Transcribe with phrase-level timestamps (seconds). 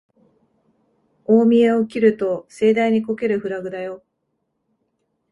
[1.25, 4.03] 大見得を切ると盛大にこけるフラグだよ